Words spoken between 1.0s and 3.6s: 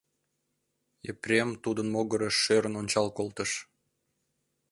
Епрем тудын могырыш шӧрын ончал колтыш.